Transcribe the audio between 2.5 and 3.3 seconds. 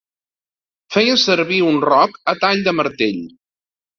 de martell.